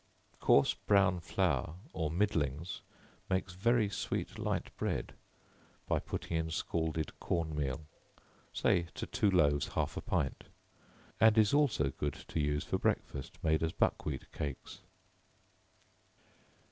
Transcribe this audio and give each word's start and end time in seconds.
Coarse 0.39 0.73
brown 0.73 1.19
flour 1.19 1.75
or 1.93 2.09
middlings 2.09 2.81
makes 3.29 3.53
very 3.53 3.87
sweet 3.87 4.39
light 4.39 4.75
bread, 4.75 5.13
by 5.87 5.99
putting 5.99 6.35
in 6.37 6.49
scalded 6.49 7.19
corn 7.19 7.55
meal, 7.55 7.85
say, 8.51 8.87
to 8.95 9.05
two 9.05 9.29
loaves, 9.29 9.67
half 9.75 9.95
a 9.95 10.01
pint, 10.01 10.45
and 11.19 11.37
is 11.37 11.53
also 11.53 11.91
good 11.91 12.13
to 12.29 12.39
use 12.39 12.63
for 12.63 12.79
breakfast 12.79 13.37
made 13.43 13.61
as 13.61 13.73
buckwheat 13.73 14.31
cakes. 14.31 14.79